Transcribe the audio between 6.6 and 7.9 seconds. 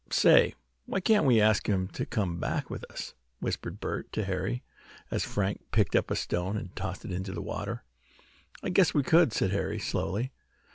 tossed it into the water.